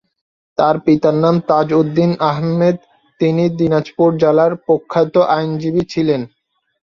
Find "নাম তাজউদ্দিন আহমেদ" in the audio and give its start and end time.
1.15-2.77